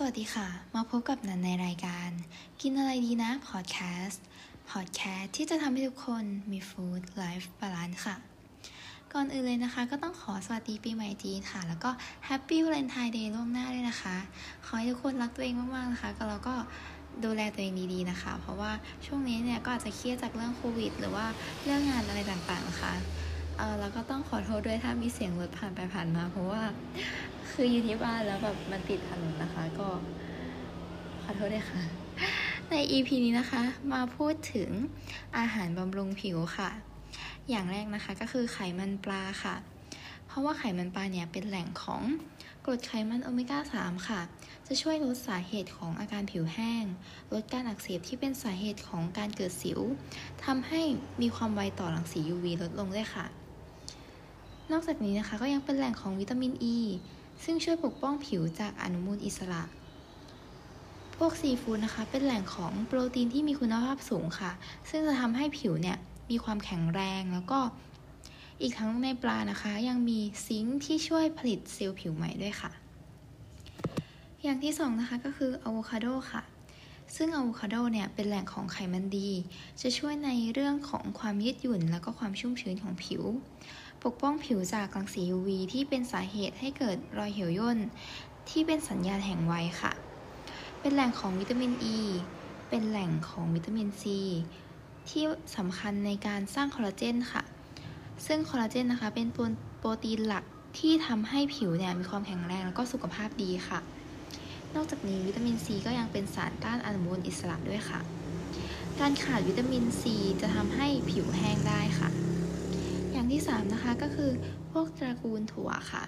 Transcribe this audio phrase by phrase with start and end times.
[0.00, 2.10] สวัสดีค่ะ มาพบกับนันในรายการ
[2.62, 4.24] กินอะไรดีนะพอดแคสต์
[4.70, 8.16] พอดแคสต์ที่จะทำให้ทุกคนมี food life balance ค่ะ
[9.12, 11.90] ก่อนอื่นเลยนะคะ ก็ต้องขอสวัสดีปีใหม่จีนค่ะ แล้วก็
[12.26, 14.16] Happy Valentine's Day ล่วงหน้าด้วยนะคะ
[14.66, 16.54] ขอให้ทุกคนรักตัวเองมากๆนะคะก็แล้วก็
[17.24, 18.72] ดูแลตัวเองดีๆนะคะ เพราะว่า
[19.06, 21.26] ช่วงนี้เนี่ยก็อาจจะเครียดจากเรื่องโควิด หรือว่า
[21.64, 22.94] เรื่องงานอะไรต่างๆนะคะ
[23.58, 26.62] เออแล้วก็ต้องขอโทษด้วยถ้ามีเสียงรถผ่านไปผ่านมา เพราะว่า
[27.52, 29.88] คืออยู่ที่บ้านแล้วแบบมันติดถนนนะคะ ก็
[31.22, 31.82] ขอโทษด้วยค่ะ
[32.70, 33.62] ใน EP นี้นะคะ
[33.92, 34.70] มาพูดถึง
[35.38, 36.70] อาหารบำรุงผิวค่ะ
[37.48, 39.54] อย่างแรกนะคะก็คือไขมันปลาค่ะ
[40.26, 42.02] เพราะว่าไขมันปลาเนี่ยเป็นแหล่งของ
[42.64, 44.20] กรดไขมันโอเมก้า 3 ค่ะ
[44.66, 46.84] จะช่วยลดสาเหตุของอาการผิวแห้ง
[47.32, 49.80] ลดการอักเสบที่เป็นสาเหตุของการเกิดสิว
[50.44, 50.80] ทำให้
[51.20, 53.26] มีความไวต่อรังสี UV ลดลงด้วยค่ะ
[54.72, 56.76] นอกจากนี้นะคะก็ยังเป็นแหล่งของวิตามิน e
[57.44, 59.62] ซึ่งช่วยปกป้องผิวจากอนุมูลอิสระ
[61.16, 64.50] พวกซีฟู้ดนะคะ เป็นแหล่งของโปรตีนที่มีคุณภาพสูงค่ะ
[64.90, 65.98] ซึ่งจะทำให้ผิวเนี่ย
[66.30, 67.58] มีความแข็งแรงแล้วก็
[68.60, 72.70] อีกทั้งในปลานะคะ ยังมีซิงค์ที่ช่วยผลิตเซลล์ผิวใหม่ด้วยค่ะ
[74.42, 76.42] อย่างที่สองนะคะก็คืออะโวคาโดค่ะ
[77.16, 79.30] ซึ่งอะโวคาโดเนี่ยเป็นแหล่งของไขมันดี
[79.80, 83.22] จะช่วยในเรื่องของความยืดหยุ่น และก็ความชุ่มชื้นของผิว
[84.04, 87.78] ปกป้องผิวจากรังสี UV ที่เป็นสาเหตุให้เกิดรอยเหี่ยวย่น
[88.50, 89.92] ที่เป็นสัญญาณแห่งวัยค่ะ
[90.80, 92.00] เป็นแหล่งของวิตามินอ e, ี
[92.68, 94.18] เป็นแหล่งของวิตามินซี
[95.08, 95.24] ที่
[95.56, 97.42] สำคัญในการสร้างคอลลาเจนค่ะ
[98.26, 99.46] ซึ่งคอลลาเจนนะคะเป็นตัว
[99.78, 100.44] โปรตีนหลัก
[100.78, 103.78] ที่ทำให้ผิวเนี่ยมีความแข็งแรงแล้วก็สุขภาพดีค่ะ
[104.74, 108.00] นอกจากนี้วิตามินซีก็ยังเป็นสารต้านอนุมูลอิสระด้วยค่ะ
[109.00, 112.08] การขาดวิตามินซีจะทำให้ผิวแห้งได้ค่ะ
[113.32, 114.30] ที่ 3 นะคะก็คือ
[114.70, 116.04] พวกตระกูลถั่วค่ะ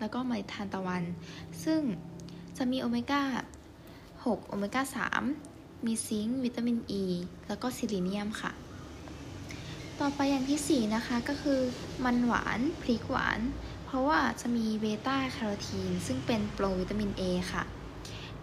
[0.00, 1.02] แล้วก็เมล็ดทานตะวัน
[1.64, 1.80] ซึ่ง
[2.56, 3.22] จะมีโอเมก้า
[3.84, 4.82] 6 โอเมก้า
[5.32, 7.04] 3 มีซิงค์วิตามิน E
[7.48, 8.52] แล้วก็ซีลีเนียมค่ะ
[10.00, 11.60] ต่อไปอย่างที่ 4 นะคะก็คือ
[12.04, 13.40] มันหวาน พริกหวาน
[13.86, 17.22] เพราะว่าจะมีเบต้าแคโรทีน ซึ่งเป็นโปรวิตามิน A
[17.52, 17.64] ค่ะ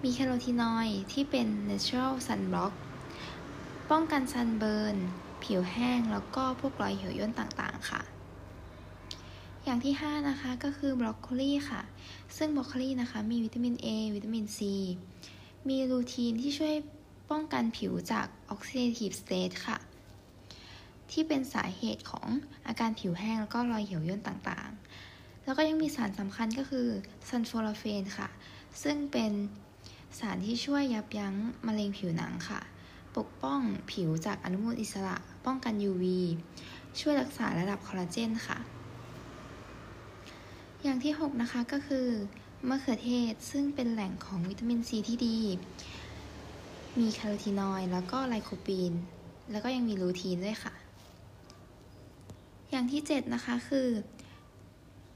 [0.04, 2.74] มีแคโรทีนอยด์ที่เป็น natural sunblock
[3.92, 4.98] ป้องกัน sunburn
[5.46, 8.02] ผิวแห้งแล้วก็พวกรอยเหี่ยวย่นต่างๆค่ะ
[9.64, 11.82] อย่างที่ 5 นะคะก็คือบรอกโคลีค่ะ
[12.38, 14.60] ซึ่งบรอกโคลีนะคะมีวิตามิน A วิตามิน C
[15.68, 16.76] มีลูทีนที่ช่วย
[17.30, 19.78] ป้องกันผิวจาก oxidative stress ค่ะ
[21.12, 22.28] ที่เป็นสาเหตุของ
[22.68, 26.88] อาการผิวแห้งแล้วก็รอยเหี่ยวย่นต่างๆ แล้วก็ยังมีสารสำคัญก็คือ
[27.30, 28.30] sulforaphane ค่ะ
[28.84, 29.32] ซึ่งเป็น
[30.20, 31.36] สารที่ช่วยยับยั้ง
[31.68, 32.62] มะเร็งผิวหนังค่ะ
[33.18, 33.60] ปกป้อง
[33.92, 36.04] ผิวจากอนุมูลอิสระ ป้องกัน UV
[37.00, 38.58] ช่วยรักษาระดับคอลลาเจนค่ะ
[40.84, 42.08] อย่างที่ 6 นะคะก็คือ
[42.70, 45.38] มะเขือเทศซึ่งเป็นแหล่งของวิตามินซีที่ดี
[47.00, 48.94] มีแคโรทีนอยด์แล้วก็ไลโคปีน
[49.52, 50.74] แล้วก็ยังมีลูทีนด้วยค่ะ
[52.72, 53.88] อย่างที่ 7 นะคะคือ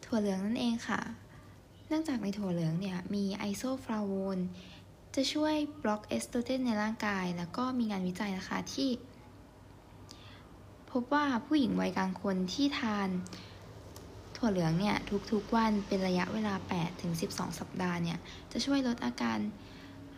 [0.05, 0.99] ถั่วเหลืองนั่นเองค่ะ
[1.87, 4.39] เนื่องจากในถั่วเหลืองเนี่ยมีไอโซฟลาโวน
[5.15, 8.89] จะช่วยบล็อกเอสโตรเจนในร่างกาย แล้วก็มีงานวิจัยนะคะที่
[10.91, 13.09] พบว่าผู้หญิงวัยกลางคนที่ทาน
[14.35, 14.95] ถั่วเหลืองเนี่ย
[15.31, 16.53] ทุกๆวันเป็นระยะเวลา
[17.07, 18.17] 8-12 สัปดาห์เนี่ย
[18.51, 19.37] จะช่วยลดอาการ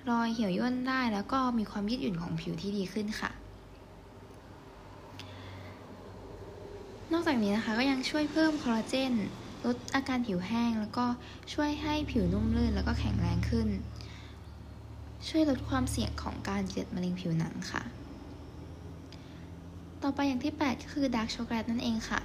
[0.09, 3.31] รอยเหี่ยวย่นได้แล้วก็มีความยืดหยุ่นของผิวที่ดีขึ้นค่ะ
[7.11, 9.13] นอกจากนี้นะคะก็ยังช่วยเพิ่มคอลลาเจน
[9.65, 11.05] ลดอาการผิวแห้ง แล้วก็
[11.53, 13.67] ช่วยให้ผิวนุ่มลื่นแล้วก็แข็งแรงขึ้น
[15.29, 17.81] ช่วยลดความเสี่ยงของการเกิดมะเร็งผิวหนังค่ะ
[20.03, 22.19] ต่อไปอย่างที่ 8 ก็คือ dark chocolate นั่นเองค่ะ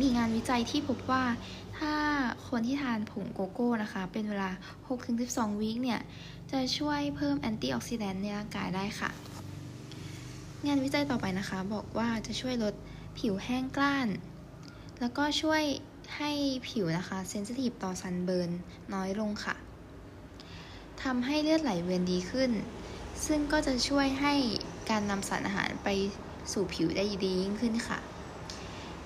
[0.00, 1.24] มีงานวิจัยที่พบว่า
[1.78, 1.94] ถ้า
[2.48, 4.50] คนที่ทานผงโกโก้นะคะ เป็นเวลา
[5.04, 6.00] 6-12 week เนี่ย
[6.50, 9.10] จะช่วยเพิ่ม antioxidant ในร่างกายได้ค่ะ
[10.66, 12.74] งานวิจัยต่อไปนะคะ บอกว่าจะช่วยลด
[13.18, 14.08] ผิวแห้งกร้าน
[15.00, 15.62] แล้วก็ช่วย
[16.16, 16.30] ให้
[16.68, 18.50] ผิวนะคะ sensitive ต่อ sunburn
[18.94, 19.56] น้อยลงค่ะ
[21.02, 22.50] ทำให้เลือดไหลเวียนดีขึ้น
[23.26, 24.34] ซึ่งก็จะช่วยให้
[24.90, 25.88] การนำสารอาหารไป
[26.52, 27.98] สู่ผิวได้ดียิ่งขึ้นค่ะ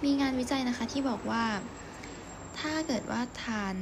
[0.04, 1.44] มีงานวิจัยนะคะที่บอกว่า
[2.58, 3.76] ถ้าเกิดว่าทาน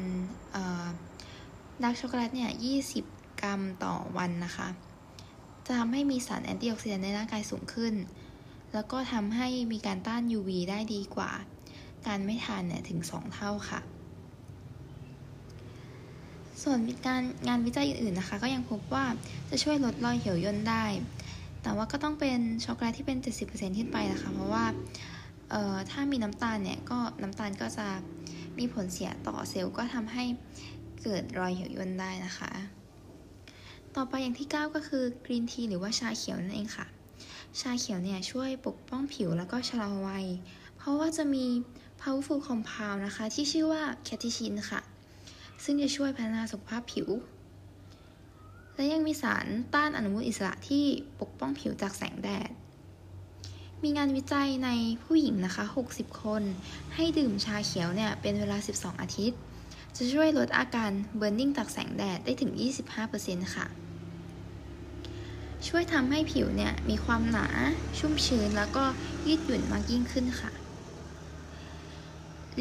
[1.82, 2.50] dark chocolate เนี่ย
[2.96, 4.68] 20 กรัมต่อวันนะคะ
[5.66, 7.94] จะทำให้มีสารแอนตี้ออกซิแดนต์ในร่างกายสูงขึ้น
[8.72, 11.30] แล้วก็ทำให้มีการต้าน UV ได้ดีกว่า
[12.06, 13.80] การไม่ทานเนี่ยถึง 2 เท่าค่ะ
[16.62, 19.04] ส่วนการงานวิจัยอื่นๆนะคะ ก็ยังพบว่า
[19.50, 20.84] จะช่วยลดรอยเหี่ยวย่นได้
[21.62, 23.18] แต่ว่าก็ต้องเป็นช็อกโกแลตที่เป็น
[23.48, 24.64] 70%ขึ้นไปนะคะ เพราะว่า
[25.90, 27.86] ถ้ามีน้ำตาลเนี่ยก็น้ำตาลก็จะ
[28.58, 30.24] มีผลเสียต่อเซลล์ก็ทำให้
[31.02, 32.50] เกิดรอยเหี่ยวย่นได้นะคะ
[33.96, 36.86] ต่อไปอย่างที่ 9 ก็คือกรีนทีหรือว่าชาเขียวนั่นเองค่ะ
[37.60, 40.26] ชาเขียวเนี่ยช่วยปกป้องผิวแล้วก็ชะลอวัย
[40.76, 41.46] เพราะว่าจะมี
[42.00, 44.80] powerful compound นะคะ ที่ชื่อว่าแคทิชินค่ะ
[45.64, 47.08] ซึ่งจะช่วยพัฒนาสุขภาพผิว
[48.74, 50.84] และยังมีสารต้านอนุมูลอิสระที่
[51.20, 52.50] ปกป้องผิวจากแสงแดด
[53.82, 54.70] มีงานวิจัยใน
[55.04, 56.42] ผู้หญิงนะคะ 60 คน
[56.94, 59.38] ให้ดื่มชาเขียวเนี่ยเป็นเวลา 12 อาทิตย์
[59.96, 62.52] จะช่วยลดอาการเบิร์นนิ่งจากแสงแดดได้ถึง
[63.02, 63.66] 25%ค่ะ
[65.68, 67.46] ช่วยทำให้ผิวเนี่ยมีความหนา
[67.98, 68.84] ชุ่มชื้นแล้วก็
[69.26, 70.50] ยืดหยุ่นมากยิ่งขึ้นค่ะ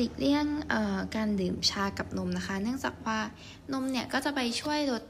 [0.01, 0.47] หลีกเลี่ยง
[1.15, 3.19] การดื่มชากับนมนะคะ เนื่องจากว่า
[3.73, 5.03] นมเนี่ยก็จะไปช่วยลด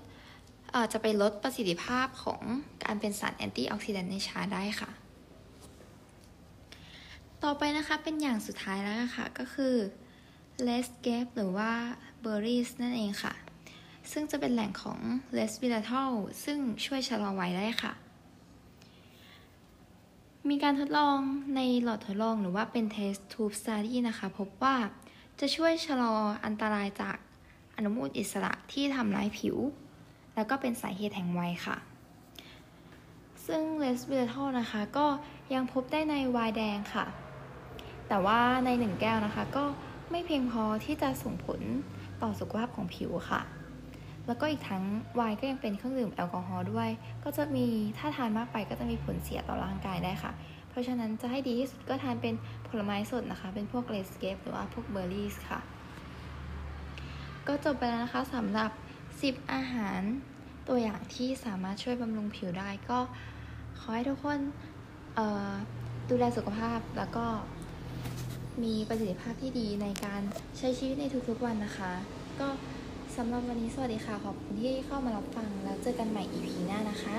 [0.94, 2.42] จะไปลดประสิทธิภาพของ
[2.84, 4.90] การเป็นสารแอนตี้ออกซิแดนต์ในชาได้ค่ะ
[7.44, 9.76] ต่อไปนะคะเป็นอย่างสุดท้ายแล้วค่ะก็คือ
[10.68, 11.72] l e s g a p หรือว่า
[12.24, 13.34] berries นั่นเองค่ะ
[14.12, 15.00] ซึ่งจะเป็นแหล่งของ
[15.38, 16.12] l e s v i t a l
[16.44, 17.94] ซึ่งช่วยชะลอวัยได้ค่ะ
[20.48, 21.18] มีการทดลอง
[21.56, 24.76] ในหลอดทดลองหรือว่าเป็น test tube study นะคะ พบว่า
[25.40, 26.16] จะช่วยชะลอ
[26.46, 27.18] อันตรายจาก
[27.76, 29.58] อนุมูลอิสระที่ทำร้ายผิว
[30.36, 31.78] แล้วก็เป็นสาเหตุแห่งวัยค่ะ
[33.46, 35.08] ซึ่งเลสเบทอลนะคะก็
[35.54, 37.06] ยังพบได้ในไวน์แดงค่ะ
[38.08, 39.66] แต่ว่าในหนึ่งแก้วนะคะ ก็
[40.12, 41.62] ไม่เพียงพอที่จะส่งผล
[42.22, 43.42] ต่อสุขภาพของผิวค่ะ
[44.30, 44.84] แล้วก็อีกทั้ง
[45.16, 46.90] ไวน์ก็ยังเป็นเครื่องดื่มแอลกอฮอล์ด้วย
[47.24, 47.66] ก็จะมี
[47.98, 50.32] ถ้าทานมากไปก็จะมีผลเสียต่อร่างกายได้ค่ะ
[50.70, 52.34] เพราะฉะนั้นจะให้ดีที่สุดก็ทานเป็น
[52.68, 55.60] ผลไม้สดนะคะ เป็นพวกเลสเกปหรือว่าพวกเบอร์รี่ค่ะ
[57.48, 58.72] ก็จบไปแล้วนะคะสำหรับ
[59.12, 60.02] 10 อาหาร
[60.68, 63.00] ตัวอย่างที่สามารถช่วยบำรุงผิวได้ก็
[63.80, 64.40] ขอให้ทุกคน
[66.10, 67.26] ดูแลสุขภาพแล้วก็
[68.64, 70.22] มีประสิทธิภาพที่ดีในการ
[70.58, 71.92] ใช้ชีวิตในทุกๆวันนะคะ
[72.40, 72.48] ก็
[73.22, 77.18] สำหรับวันนี้สวัสดีค่ะ ขอบคุณที่เข้ามารับฟัง แล้วเจอกันใหม่ EP หน้านะคะ